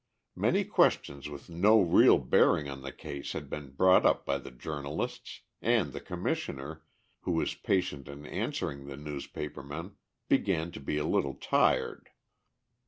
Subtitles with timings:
[0.35, 4.49] Many questions with no real bearing on the case had been brought up by the
[4.49, 6.81] journalists, and the Commissioner,
[7.19, 12.09] who was patient in answering the newspaper men, began to be a little tired.